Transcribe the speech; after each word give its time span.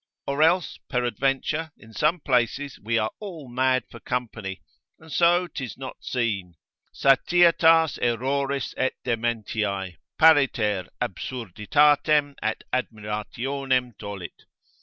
Or 0.25 0.41
else 0.41 0.79
peradventure 0.89 1.71
in 1.77 1.93
some 1.93 2.21
places 2.21 2.79
we 2.79 2.97
are 2.97 3.11
all 3.19 3.47
mad 3.47 3.83
for 3.91 3.99
company, 3.99 4.63
and 4.97 5.11
so 5.13 5.45
'tis 5.45 5.77
not 5.77 5.97
seen, 6.03 6.55
Satietas 6.91 7.99
erroris 7.99 8.73
et 8.77 8.93
dementiae, 9.05 9.97
pariter 10.17 10.89
absurditatem 10.99 12.33
et 12.41 12.63
admirationem 12.73 13.95
tollit. 13.99 14.45